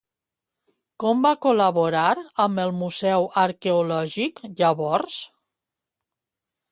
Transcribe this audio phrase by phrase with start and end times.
[1.03, 2.05] Com va col·laborar
[2.45, 5.19] amb el Museu Arqueològic llavors?